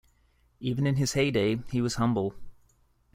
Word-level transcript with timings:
Even 0.59 0.87
in 0.87 0.95
his 0.95 1.13
heyday, 1.13 1.57
he 1.69 1.79
was 1.79 1.93
humble. 1.93 2.33